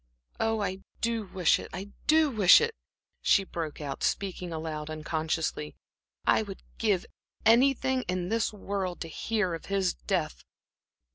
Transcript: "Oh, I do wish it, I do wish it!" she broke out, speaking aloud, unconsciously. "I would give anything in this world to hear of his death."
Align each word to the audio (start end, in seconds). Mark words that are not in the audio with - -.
"Oh, 0.39 0.61
I 0.63 0.79
do 0.99 1.25
wish 1.27 1.59
it, 1.59 1.69
I 1.71 1.91
do 2.07 2.31
wish 2.31 2.59
it!" 2.59 2.73
she 3.21 3.43
broke 3.43 3.79
out, 3.79 4.01
speaking 4.01 4.51
aloud, 4.51 4.89
unconsciously. 4.89 5.75
"I 6.25 6.41
would 6.41 6.63
give 6.79 7.05
anything 7.45 8.01
in 8.07 8.29
this 8.29 8.51
world 8.51 8.99
to 9.01 9.07
hear 9.07 9.53
of 9.53 9.65
his 9.67 9.93
death." 9.93 10.43